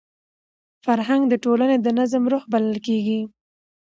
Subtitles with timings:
[0.85, 3.19] فرهنګ د ټولني د نظم روح بلل کېږي.